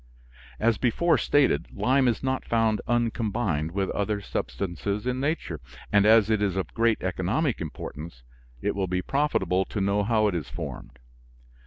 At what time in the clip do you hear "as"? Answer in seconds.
0.59-0.79, 6.07-6.27